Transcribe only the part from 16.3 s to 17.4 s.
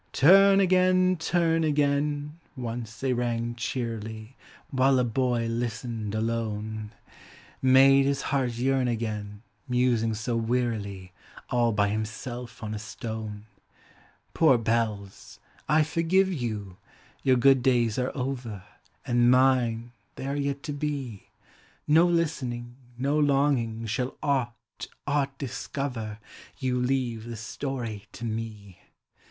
you; your